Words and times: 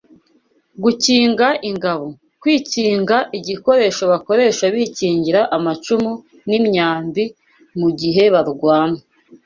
Gukinga 0.83 1.47
ingabo: 1.69 2.05
kwikinga 2.41 3.17
igikoresho 3.37 4.03
bakoresha 4.11 4.63
bikingira 4.75 5.41
amacumu 5.57 6.11
n’imyambi 6.49 7.23
mu 7.79 7.89
gihe 7.99 8.23
barwana 8.33 8.99